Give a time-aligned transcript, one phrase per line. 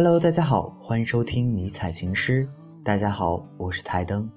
[0.00, 2.48] Hello，大家好，欢迎收听迷彩情诗。
[2.84, 4.30] 大家好，我是台灯。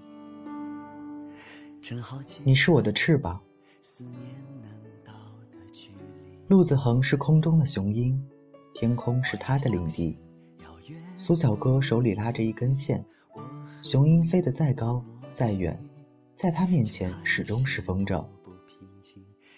[2.44, 3.40] 你是我的翅膀。
[6.48, 8.20] 陆子恒是空中的雄鹰，
[8.74, 10.18] 天空是他的领地。
[11.16, 13.06] 苏小哥手里拉着一根线，
[13.84, 15.80] 雄鹰飞得再高再远，
[16.36, 18.26] 在他面前始终是风筝。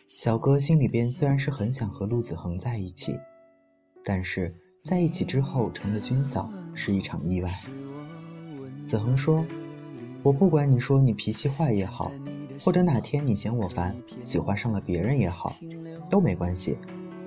[0.09, 3.17] 小哥心里边虽然是很想和陆子恒在一起，
[4.03, 4.53] 但是。
[4.83, 7.49] 在一起之后成了军嫂是一场意外。
[8.85, 9.45] 子恒说
[10.21, 12.11] ：“我不管你说你脾气坏也好，
[12.59, 15.55] 或者哪天你嫌我烦，喜欢上了别人也好，
[16.09, 16.77] 都没关系。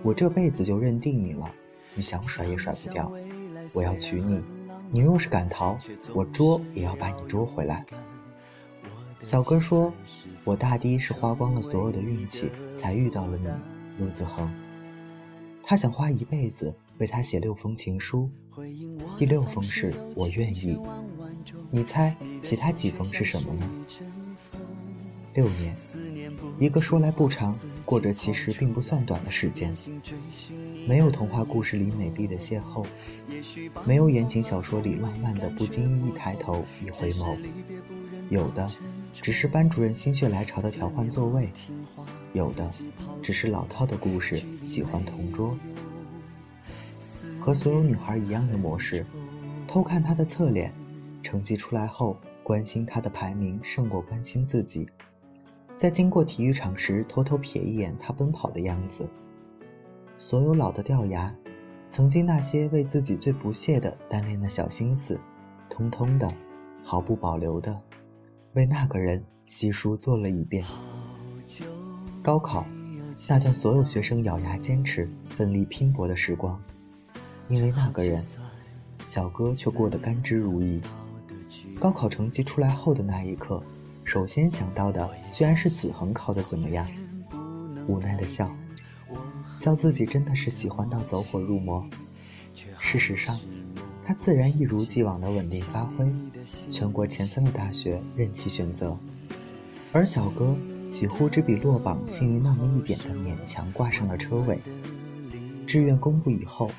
[0.02, 1.50] 我这辈子就认定你了，
[1.94, 3.10] 你想甩也甩不掉。
[3.72, 4.42] 我要娶你，
[4.90, 5.78] 你若是敢逃，
[6.12, 7.86] 我捉也要把你捉回来。”
[9.18, 9.90] 小哥说
[10.44, 13.48] ：“我大抵是花光了所有的运气，才遇到了你，
[13.98, 14.52] 陆子恒。
[15.62, 18.30] 他想花一辈子。”为他写六封情书，
[19.16, 20.78] 第六封是我愿意。
[21.70, 23.70] 你猜其他几封是什么呢？
[25.34, 25.76] 六年，
[26.58, 29.74] 一个说来不长，过着其实并不算短的时间。
[30.88, 32.86] 没有童话故事里美丽的邂逅，
[33.84, 37.36] 没有言情小说里浪漫的不经意一抬头一回眸，
[38.30, 38.66] 有的
[39.12, 41.50] 只是班主任心血来潮的调换座位，
[42.32, 42.70] 有的
[43.20, 45.54] 只是老套的故事，喜欢同桌。
[47.46, 49.06] 和所有女孩一样的模式，
[49.68, 50.74] 偷看她的侧脸，
[51.22, 54.88] 成绩出来后关心她的排名胜过关心自己，
[55.76, 59.08] 在经过体育场时偷偷瞥一眼她奔跑的样子。
[60.18, 61.32] 所有老的掉牙，
[61.88, 65.16] 曾经那些为自己最不屑的单恋的小心思，
[65.70, 66.28] 通通的，
[66.82, 67.80] 毫不保留的，
[68.54, 70.64] 为那个人悉数做了一遍。
[72.24, 72.66] 高考，
[73.28, 76.60] 那段所有学生咬牙坚持、奋力拼搏的时光。
[77.48, 78.20] 因为那个人，
[79.04, 80.80] 小哥却过得甘之如饴。
[81.78, 83.62] 高考成绩出来后的那一刻，
[84.02, 86.84] 首先想到的居然是子恒考得怎么样，
[87.86, 88.50] 无奈的笑，
[89.54, 91.86] 笑自己真的是喜欢到走火入魔。
[92.80, 93.38] 事实上，
[94.04, 96.04] 他自然一如既往的稳定发挥，
[96.70, 98.98] 全国前三的大学任其选择，
[99.92, 100.56] 而小哥
[100.88, 104.58] 几乎只比落榜幸运那么一点的勉强挂上了车位。
[105.64, 106.70] 志愿公布以后。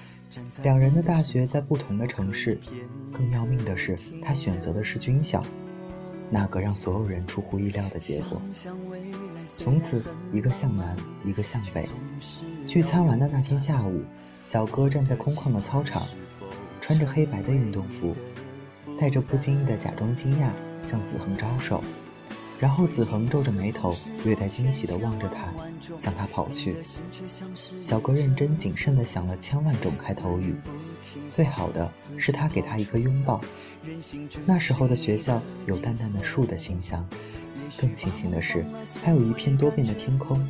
[0.64, 2.60] 两人的大学在不同的城市，
[3.12, 5.44] 更要命的是，他选择的是军校，
[6.30, 8.42] 那个让所有人出乎意料的结果。
[9.46, 11.88] 从此，一个向南，一个向北。
[12.68, 14.04] 聚餐完的那天下午，
[14.42, 16.04] 小哥站在空旷的操场，
[16.82, 18.16] 穿着黑白的运动服，
[19.00, 20.50] 带着不经意的假装惊讶，
[20.82, 21.82] 向子恒招手。
[22.59, 25.53] 然后子恒皱着眉头，略带惊喜地望着他，
[25.95, 26.75] 向他跑去。
[27.79, 30.56] 小哥认真谨慎地想了千万种开头语，
[31.29, 33.40] 最好的是他给他一个拥抱。
[34.46, 37.07] 那时候的学校有淡淡的树的清香，
[37.79, 38.66] 更庆幸的是
[39.03, 40.47] 还有一片多变的天空，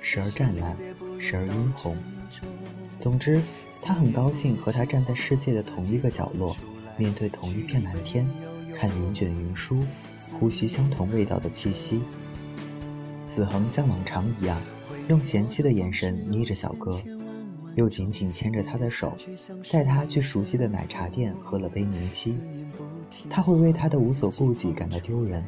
[0.00, 0.76] 时而湛蓝，
[1.18, 1.96] 时而殷红。
[3.00, 3.42] 总之，
[3.82, 6.56] 他很高兴和他站在世界的同一个角落，
[6.96, 8.24] 面对同一片蓝天。
[8.74, 9.80] 看云卷云舒，
[10.38, 12.00] 呼吸相同味道的气息。
[13.26, 14.60] 子恒像往常一样，
[15.08, 17.00] 用嫌弃的眼神睨着小哥，
[17.76, 19.16] 又紧紧牵着他的手，
[19.70, 22.38] 带他去熟悉的奶茶店喝了杯柠七。
[23.30, 25.44] 他会为他的无所顾忌感到丢人，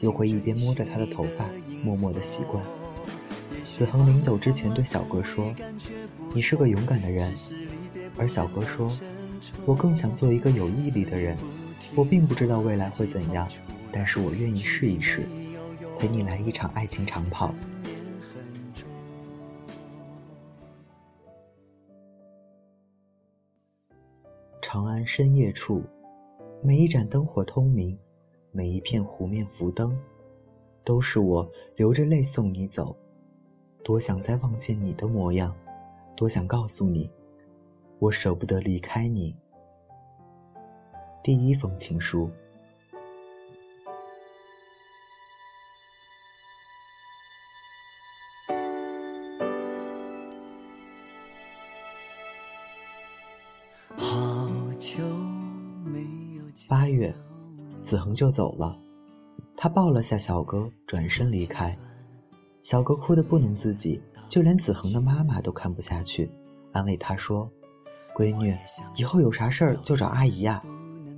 [0.00, 1.46] 又会一边摸着他的头发，
[1.82, 2.62] 默默的习惯。
[3.64, 5.54] 子恒临走之前对小哥说
[6.34, 7.32] ：“你是个勇敢的人。”
[8.16, 8.90] 而小哥说
[9.64, 11.36] ：“我更想做一个有毅力的人。”
[11.96, 13.48] 我并不知道未来会怎样，
[13.90, 15.28] 但是我愿意试一试，
[15.98, 17.54] 陪你来一场爱情长跑。
[24.62, 25.82] 长安深夜处，
[26.62, 27.98] 每一盏灯火通明，
[28.52, 29.98] 每一片湖面浮灯，
[30.84, 32.96] 都是我流着泪送你走。
[33.82, 35.52] 多想再望见你的模样，
[36.14, 37.10] 多想告诉你，
[37.98, 39.34] 我舍不得离开你。
[41.22, 42.30] 第一封情书。
[56.68, 57.12] 八月，
[57.82, 58.78] 子恒就走了，
[59.56, 61.76] 他抱了下小哥，转身离开。
[62.62, 66.30] 小哥哭得不能自己，就连子恒的妈妈都看不下去，
[66.72, 67.50] 安慰他说
[68.14, 68.56] ：“闺女，
[68.96, 70.62] 以后有啥事儿就找阿姨呀。”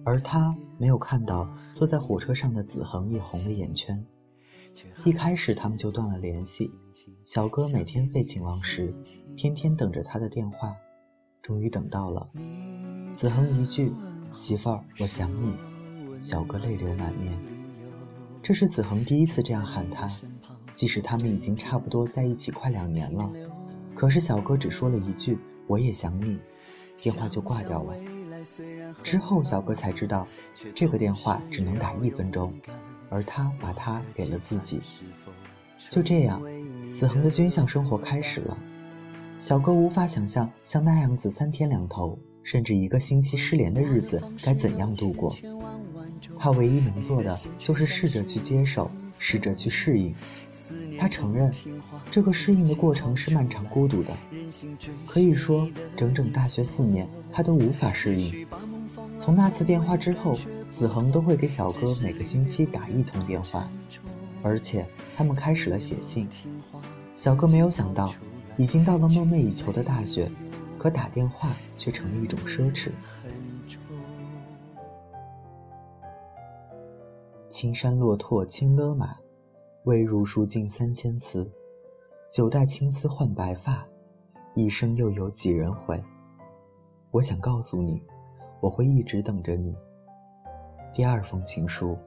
[0.04, 4.04] 而他没有看到坐在火车上的子恒也红了眼圈。
[5.04, 6.72] 一开始他们就断了联系，
[7.24, 8.94] 小哥每天废寝忘食，
[9.36, 10.74] 天天等着他的电话，
[11.42, 12.28] 终于等到了。
[13.14, 13.92] 子恒一句
[14.34, 15.54] “媳妇儿，我想你”，
[16.18, 17.38] 小哥泪流满面。
[18.42, 20.10] 这是子恒第一次这样喊他，
[20.72, 23.30] 即使他们已经差不多在一起快两年了。
[23.94, 25.38] 可是小哥只说了一句
[25.68, 26.40] “我也想你”，
[26.96, 27.94] 电话就挂掉了。
[29.02, 30.26] 之后小哥才知道，
[30.74, 32.52] 这个电话只能打一分钟，
[33.08, 34.80] 而他把它给了自己。
[35.90, 36.42] 就这样，
[36.92, 38.56] 子恒的军校生活开始了。
[39.38, 45.34] 小哥无法想象像那样子三天两头，甚至一个星期失联的日子该怎样度过。
[46.38, 48.88] 他唯一能做的就是试着去接受，
[49.22, 50.12] 试着去适应。
[50.98, 51.50] 他承认，
[52.10, 54.10] 这个适应的过程是漫长孤独的。
[55.06, 58.46] 可以说，整整大学四年，他都无法适应。
[59.16, 60.36] 从那次电话之后，
[60.68, 63.70] 子恒都会给小哥每个星期打一通电话，
[64.42, 64.84] 而且
[65.16, 66.28] 他们开始了写信。
[67.14, 68.12] 小哥没有想到，
[68.56, 70.28] 已经到了梦寐以求的大学，
[70.78, 72.88] 可打电话却成了一种奢侈。
[77.52, 79.14] 青山落拓青勒马。
[79.84, 81.52] 未入书尽三千词，
[82.30, 83.86] 九代青丝换白发，
[84.54, 86.02] 一生又有几人回？
[87.10, 88.02] 我想告诉你，
[88.62, 89.76] 我会一直等着你。
[90.94, 91.98] 第二封情书。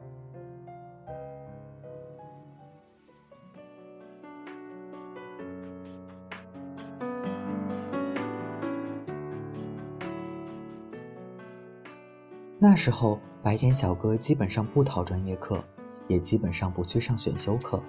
[12.67, 15.63] 那时候，白天小哥基本上不逃专业课。
[16.07, 17.79] 也基本上不去上选修课，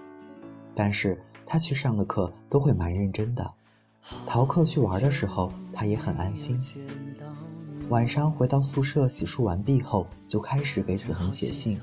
[0.74, 3.50] 但是他去上的课都会蛮认真的。
[4.26, 6.60] 逃课去玩的时候，他也很安心。
[7.88, 11.80] 晚上回到宿舍洗漱完毕后，就开始给子恒写信。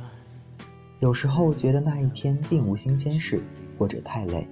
[0.99, 3.43] 有时候觉得那一天并无新鲜事，
[3.77, 4.47] 或者太累，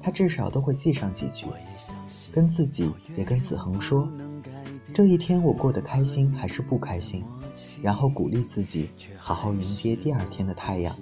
[0.00, 1.46] 他至少都会记上几句，
[2.32, 4.08] 跟自己也跟子恒说：
[4.94, 7.22] 这一天我过得开心还是不开心。
[7.82, 10.96] 然后鼓励自己好好迎接第二天的太阳。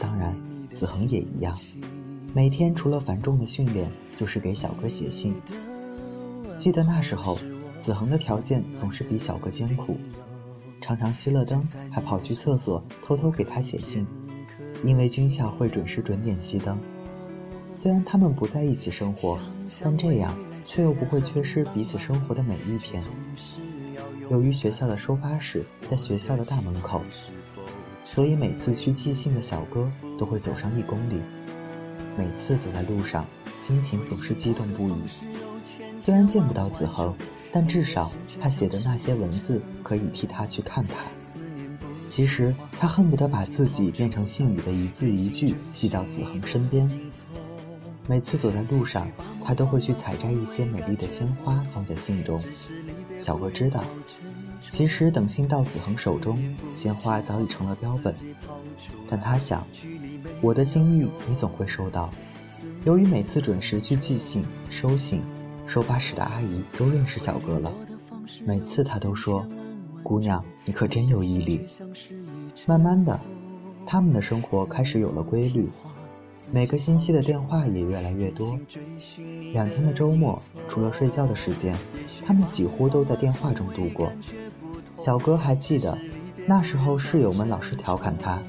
[0.00, 0.36] 当然，
[0.72, 1.56] 子恒也一样，
[2.32, 5.34] 每天除了繁重的训练，就是给小哥写信。
[6.56, 7.38] 记得那时候，
[7.78, 9.96] 子恒的条件总是比小哥艰苦，
[10.80, 14.06] 常常熄了灯还跑去厕所偷偷给他写信，
[14.84, 16.78] 因为军校会准时准点熄灯。
[17.72, 19.38] 虽然他们不在一起生活，
[19.82, 23.02] 但这样却又不会缺失彼此生活的每一天。
[24.30, 27.02] 由于学校的收发室在学校的大门口，
[28.04, 31.20] 所以每次去寄信的小哥都会走上一公里。
[32.16, 33.26] 每次走在路上，
[33.58, 34.94] 心情总是激动不已。
[35.96, 37.12] 虽然见不到子恒，
[37.50, 40.94] 但至少他写的那些文字可以替他去看他。
[42.06, 46.88] 其实他恨不得把自己变成信里的一字一句寄到子恒身边。
[48.06, 49.10] 每次走在路上，
[49.50, 52.40] 他都会去采摘一些美丽的鲜花放在信中。
[53.18, 53.82] 小哥知道，
[54.60, 56.38] 其实等信到子恒手中，
[56.72, 58.14] 鲜花早已成了标本。
[59.08, 59.66] 但他想，
[60.40, 62.08] 我的心意你总会收到。
[62.84, 65.20] 由于每次准时去寄信、收信，
[65.66, 67.72] 收发室的阿姨都认识小哥了。
[68.46, 69.44] 每次他都说
[70.04, 71.66] ：“姑娘，你可真有毅力。”
[72.68, 73.20] 慢慢的，
[73.84, 75.68] 他们的生活开始有了规律。
[76.52, 78.58] 每个星期的电话也越来越多，
[79.52, 81.76] 两天的周末除了睡觉的时间，
[82.24, 84.10] 他们几乎都在电话中度过。
[84.94, 85.96] 小哥还记得，
[86.46, 88.42] 那时候室友们老是调侃他，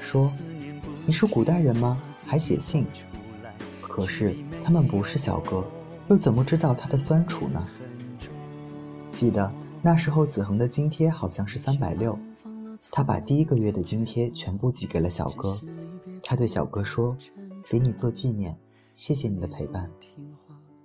[0.00, 0.32] 说
[1.04, 2.00] ：“你是古代人吗？
[2.26, 2.86] 还写信？”
[3.82, 4.34] 可是
[4.64, 5.62] 他们不是小哥，
[6.08, 7.66] 又怎么知道他的酸楚呢？
[9.10, 12.18] 记得那时候子恒的津贴好像是三百六，
[12.90, 15.60] 他把第一个月的津贴全部寄给了小哥。
[16.22, 17.16] 他对小哥说
[17.68, 18.56] ：“给你做纪念，
[18.94, 19.90] 谢谢你的陪伴。”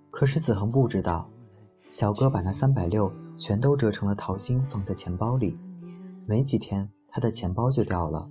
[0.10, 1.30] 可是子恒不知道，
[1.92, 5.60] 小哥把那三百六全都折成了桃心，放在钱包里。
[6.26, 8.28] 没几天，他的钱包就掉了。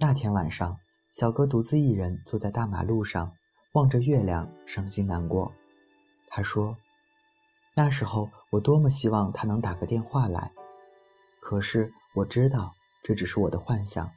[0.00, 0.78] 那天晚上，
[1.10, 3.32] 小哥独自一人坐在大马路上，
[3.72, 5.52] 望着月亮，伤心难过。
[6.28, 6.76] 他说
[7.76, 10.52] ：“那时候我多么希望他能打个电话来，
[11.40, 14.10] 可是我知道这只是我的幻想。”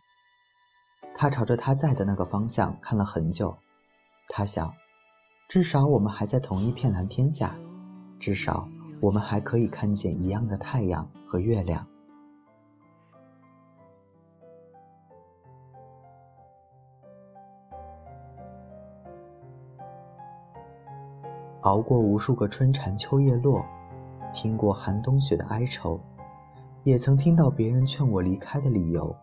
[1.20, 3.58] 他朝着他在的那个方向看了很久，
[4.28, 4.72] 他想，
[5.50, 7.56] 至少我们还在同一片蓝天下，
[8.20, 8.70] 至少
[9.02, 11.88] 我们还可以看见一样的太阳和月亮。
[21.62, 23.66] 熬过无数个春蝉秋叶落，
[24.32, 26.00] 听过寒冬雪的哀愁，
[26.84, 29.16] 也曾听到别人劝我离开的理由，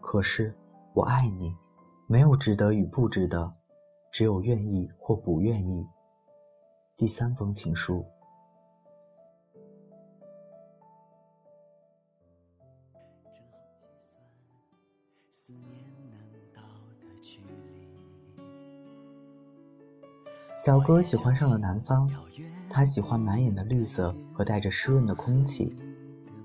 [0.00, 0.56] 可是。
[0.96, 1.54] 我爱你
[2.06, 3.52] 没有值得与不值得
[4.10, 5.86] 只有愿意或不愿意。
[6.96, 8.02] 第三封情书。
[20.54, 22.10] 小哥喜欢上了南方
[22.70, 25.76] 他喜欢满眼的绿色和带着湿润的空气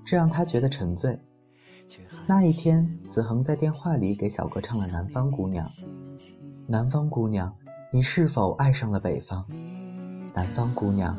[0.04, 1.18] 这让他觉得沉醉。
[2.26, 5.66] 那一天，子恒在电话里给小哥唱了《南方姑娘》。
[6.66, 7.54] 南方姑娘，
[7.92, 9.44] 你是否爱上了北方？
[10.34, 11.18] 南方姑娘，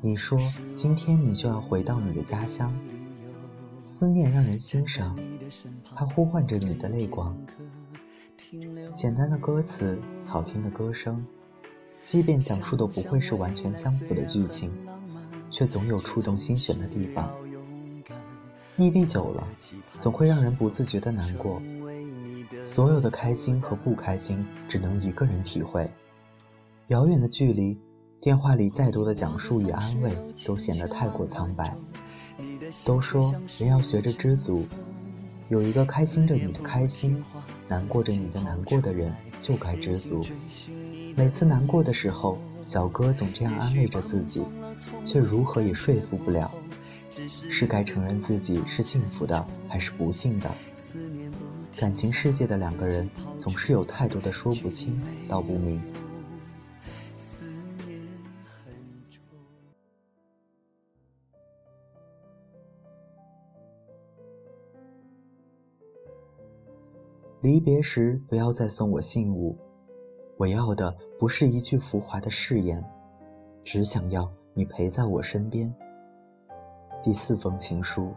[0.00, 0.38] 你说
[0.74, 2.72] 今天你就要回到你的家乡。
[3.80, 5.18] 思念让人心伤，
[5.94, 7.34] 它呼唤着你的泪光。
[8.94, 11.24] 简单的歌词，好听的歌声。
[12.02, 14.70] 即便讲述的不会是完全相符的剧情，
[15.50, 17.30] 却总有触动心弦的地方。
[18.80, 19.46] 异地久了，
[19.98, 21.60] 总会让人不自觉的难过。
[22.64, 25.86] 所有的开心和不开心，只能一个人体会。
[26.88, 27.78] 遥远的距离，
[28.22, 30.10] 电话里再多的讲述与安慰，
[30.46, 31.76] 都显得太过苍白。
[32.86, 34.64] 都说人要学着知足，
[35.50, 37.22] 有一个开心着你的开心，
[37.68, 40.24] 难过着你的难过的人，就该知足。
[41.14, 44.42] 每次难过的时候，小哥总这样安慰着自己，
[45.04, 46.50] 却如何也说服不了。
[47.10, 50.50] 是该承认自己是幸福的，还是不幸的？
[51.76, 55.82] 感情世界的两个人，总是有太多的说不清道不明。
[67.42, 69.56] 离别时，不要再送我信物。
[70.36, 72.84] 我要的不是一句浮华的誓言，
[73.64, 75.74] 只想要你陪在我身边。
[77.02, 78.14] 第四封情书。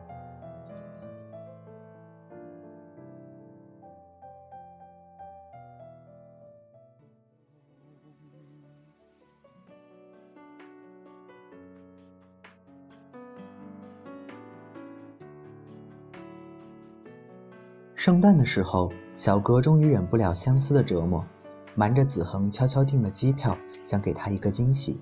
[17.95, 21.25] 圣诞的时候，小哥终于忍不了相思的折磨。
[21.73, 24.99] 瞒着子恒，悄悄订了机票，想给他一个惊喜。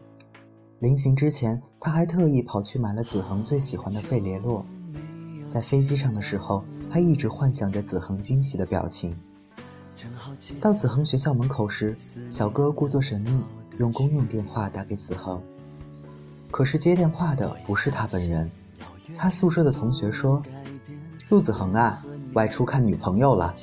[0.82, 4.66] 临行之前，他还特意跑去买了子恒最喜欢的费列罗。
[5.48, 9.16] 在飞机上的时候，他一直幻想着子恒惊喜的表情。
[10.60, 11.96] 到子恒学校门口时，
[12.32, 13.44] 小哥故作神秘，
[13.78, 15.40] 用公用电话打给子恒。
[16.50, 18.50] 可是接电话的不是他本人，
[19.16, 20.42] 他宿舍的同学说
[21.30, 23.54] ：“陆子恒啊，外出看女朋友了。”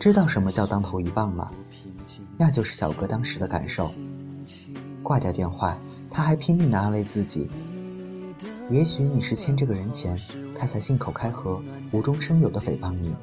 [0.00, 1.52] 知道什么叫当头一棒吗？
[2.38, 3.90] 那就是小哥当时的感受。
[5.02, 5.76] 挂掉电话，
[6.10, 7.50] 他还拼命地安慰自己：
[8.70, 10.18] 也许你是欠这个人钱，
[10.54, 11.62] 他才信口开河、
[11.92, 13.14] 无中生有的诽谤你。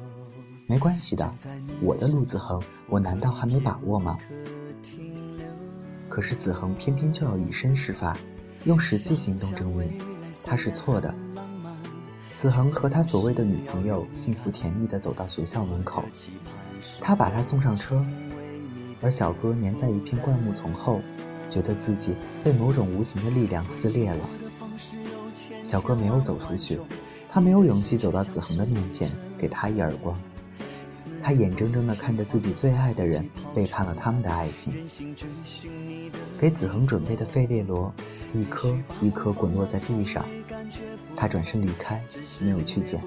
[0.66, 1.32] 没关系的，
[1.80, 4.18] 我的陆子恒，我难道还没把握吗？
[6.08, 8.16] 可是子恒偏偏就要以身试法，
[8.64, 10.00] 用实际行动证明
[10.44, 11.14] 他是错的。
[12.34, 16.02] 子恒和他所谓的女朋友幸福甜蜜地走到学校门口。
[17.00, 18.04] 他把他送上车，
[19.00, 21.00] 而小哥粘在一片灌木丛后，
[21.48, 24.28] 觉得自己被某种无形的力量撕裂了。
[25.62, 26.78] 小哥没有走出去，
[27.28, 30.16] 他没有勇气走到子恒的面前，给他一耳光。
[31.22, 34.72] 他眼睁睁地看着自己最爱的人背叛了他们的爱情。
[36.38, 37.92] 给子恒准备的费列罗，
[38.32, 40.24] 一颗一颗滚落在地上。
[41.16, 42.00] 他转身离开，
[42.40, 43.02] 没有去捡。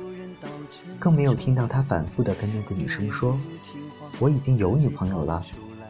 [0.99, 3.39] 更没有听到他反复的跟那个女生说
[4.19, 5.41] ：“我已经有女朋友了。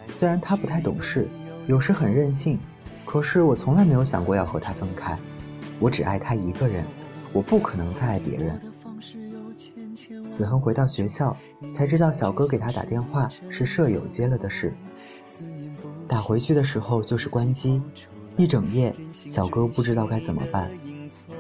[0.07, 1.27] 虽然她不太懂事，
[1.69, 2.57] 有时很任性，
[3.05, 5.15] 可是我从来没有想过要和他分开。
[5.79, 6.83] 我只爱他一个人，
[7.31, 8.59] 我不可能再爱别人。”
[10.31, 11.37] 子恒回到学校，
[11.71, 14.73] 才知道小哥给他打电话是舍友接了的事。
[16.07, 17.79] 打回去的时候就是关机，
[18.35, 20.71] 一整夜，小哥不知道该怎么办。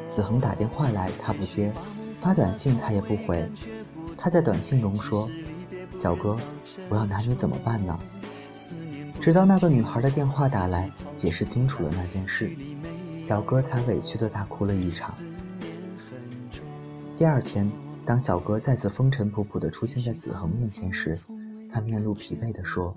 [0.07, 1.73] 子恒打电话来，他不接。
[2.21, 3.49] 发短信他也不回，
[4.15, 5.27] 他在短信中说
[5.97, 6.37] ：“小哥，
[6.87, 7.99] 我要拿你怎么办呢？”
[9.21, 12.49] 直到那个女孩的电话打来，解释清楚了那件事，
[13.17, 15.13] 小哥才委屈的大哭了一场。
[17.17, 17.69] 第二天，
[18.05, 21.19] 当小哥再次风尘仆仆的出现在子恒面前时，
[21.69, 22.95] 他面露疲惫的说：“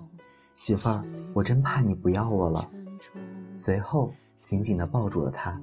[0.53, 1.03] 媳妇儿，
[1.33, 2.71] 我真怕你不要我了。”
[3.53, 5.61] 随后紧紧的抱住了他。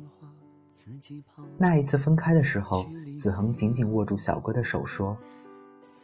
[1.56, 2.84] 那一次分开的时候，
[3.16, 5.16] 子恒紧紧握住小哥的手，说：“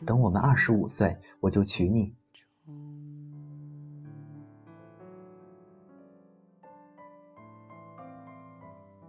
[0.07, 2.11] 等我们二十五岁，我就娶你。”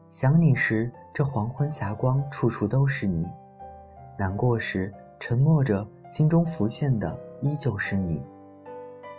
[0.10, 3.26] 想你时，这黄昏霞光处处都是你；
[4.18, 8.26] 难过时，沉默着，心中浮现的依旧是你。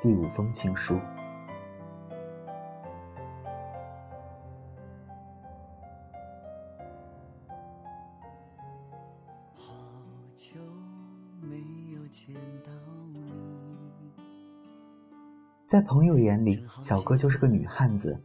[0.00, 0.98] 第五封情书。
[15.66, 18.18] 在朋友眼里，小哥就是个女汉子。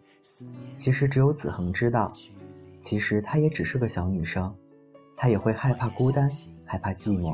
[0.74, 2.14] 其实只有子恒知道，
[2.84, 4.54] 其实她也只是个小女生，
[5.16, 6.30] 她也会害怕孤单，
[6.66, 7.34] 害怕寂寞。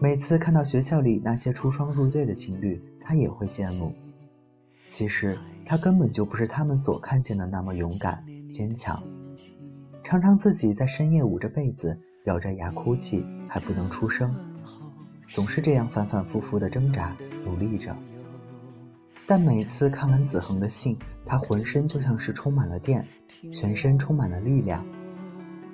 [0.00, 3.94] 每次看到学校里那些出双入对的情侣，她也会羡慕。
[4.88, 9.00] 其实她根本就不是他们所看见的那么勇敢坚强，
[10.02, 14.34] 常常自己在深夜捂着被子，咬着牙哭泣，还不能出声，
[15.28, 17.96] 总是这样反反复复的挣扎，努力着。
[19.28, 23.04] 但每次看完子恒的信，他浑身就像是充满了电，
[23.52, 24.86] 全身充满了力量，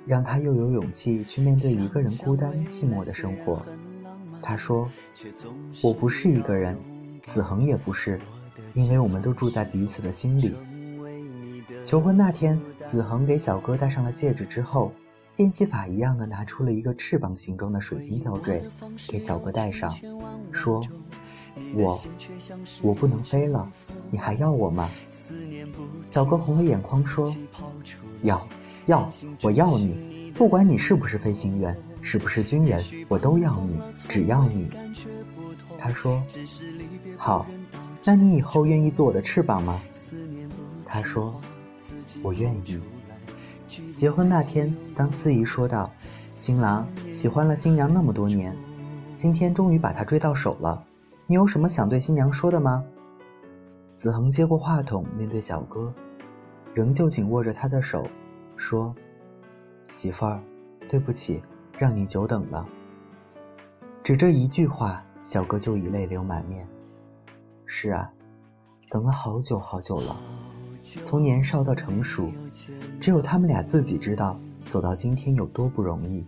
[0.07, 3.63] 让他又有勇气去面对一个人孤单寂寞的生活。
[4.41, 4.89] 他说
[5.83, 6.75] ：“我不是一个人，
[7.25, 8.19] 子恒也不是，
[8.73, 10.55] 因为我们都住在彼此的心里。”
[11.85, 14.91] 求婚那天，子恒给小哥戴上了戒指之后，
[15.35, 18.67] 变戏法一样的拿出了一个翅膀形状的水晶吊坠，
[19.07, 19.93] 给小哥戴上，
[20.51, 20.81] 说。
[21.75, 22.01] 我，
[22.81, 23.69] 我不能飞了，
[24.09, 24.89] 你还要我吗？
[26.03, 27.35] 小哥红了眼眶说
[28.23, 28.47] ：“要，
[28.85, 29.09] 要，
[29.41, 34.69] 我要你，不管你是不是飞行员，是不是军人，我都要你，只要你。”
[35.77, 36.21] 他说
[37.17, 37.45] ：“好，
[38.03, 39.81] 那你以后愿意做我的翅膀吗？”
[40.85, 41.33] 他说
[42.21, 42.79] ：“我愿意。”
[43.95, 45.91] 结婚那天，当司仪说道
[46.35, 48.55] ：“新郎喜欢了新娘那么多年，
[49.15, 50.83] 今天终于把她追到手了。”
[51.25, 52.83] 你有什么想对新娘说的吗？
[53.95, 55.93] 子恒接过话筒，面对小哥，
[56.73, 58.05] 仍旧紧握着他的手，
[58.57, 58.93] 说
[59.87, 60.41] ：“媳妇儿，
[60.89, 61.41] 对不起，
[61.77, 62.67] 让你久等了。”
[64.03, 66.67] 只这一句话，小哥就已泪流满面。
[67.65, 68.11] 是啊，
[68.89, 70.17] 等了好久好久了，
[71.03, 72.29] 从年少到成熟，
[72.99, 76.27] 只有他们俩自己知道走到今天有多不容易。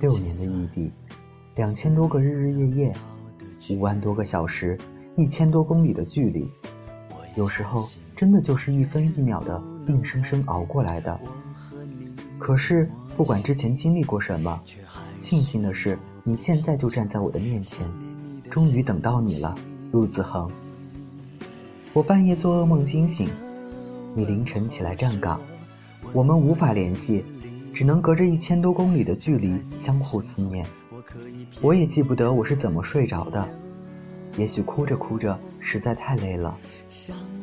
[0.00, 0.92] 六年的异地，
[1.56, 2.96] 两千多个日日夜夜。
[3.70, 4.78] 五万多个小时，
[5.16, 6.50] 一千多公里的距离，
[7.36, 11.20] 有时候真的就是一分一秒的硬生生熬过来的。
[12.38, 14.60] 可是不管之前经历过什么，
[15.18, 17.86] 庆幸的是你现在就站在我的面前，
[18.48, 19.54] 终于等到你了，
[19.92, 20.50] 陆子恒。
[21.92, 23.28] 我半夜做噩梦惊醒，
[24.14, 25.40] 你凌晨起来站岗，
[26.12, 27.24] 我们无法联系，
[27.74, 30.64] 只能隔着一千多公里的距离相互思念。
[31.60, 33.48] 我也记不得我是怎么睡着的，
[34.36, 36.56] 也许哭着哭着实在太累了。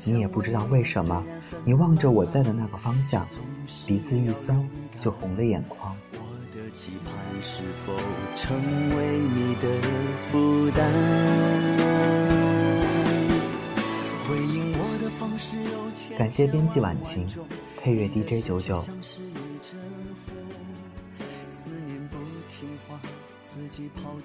[0.05, 1.23] 你也不知道为什么，
[1.63, 3.27] 你望着我在的那个方向，
[3.85, 4.67] 鼻子一酸
[4.99, 5.95] 就红了眼眶。
[16.17, 17.27] 感谢编辑晚晴，
[17.81, 18.83] 配乐 DJ 九九。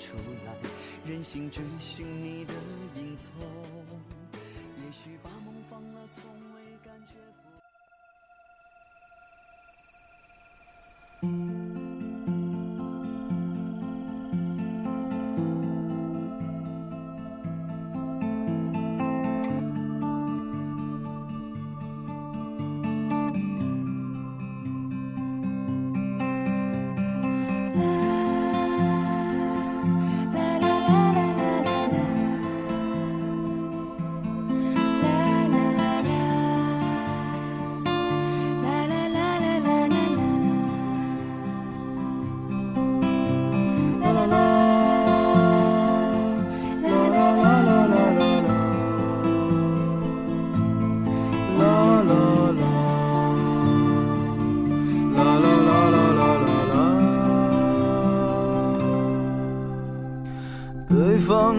[0.00, 0.56] 出来，
[1.06, 2.54] 任性追寻你的
[2.96, 3.30] 影踪。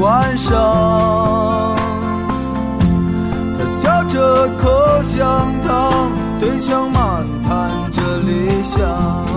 [0.00, 1.76] 晚上。
[3.58, 6.10] 他嚼着口香糖，
[6.40, 9.29] 对墙漫谈着理想。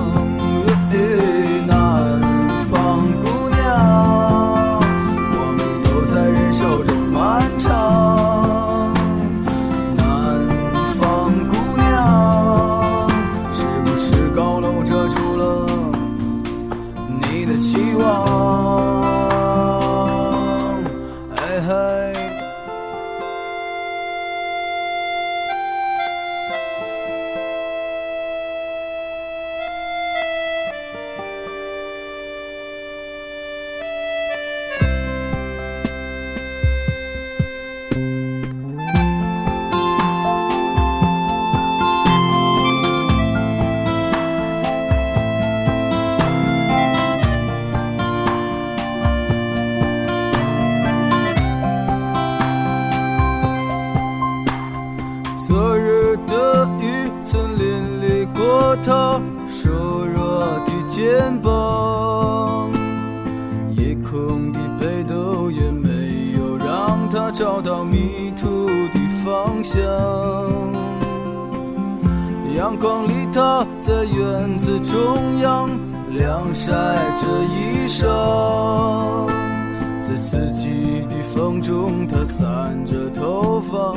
[80.23, 83.91] 四季的风中，她散着头发，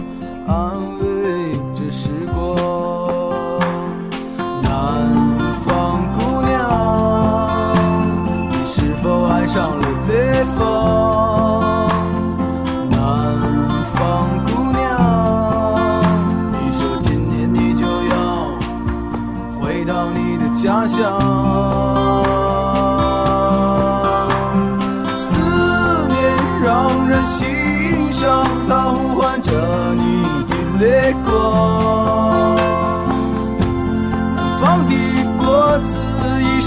[0.48, 3.25] 安慰着时光。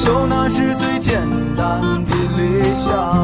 [0.09, 1.21] 有，那是最简
[1.55, 3.18] 单的理想。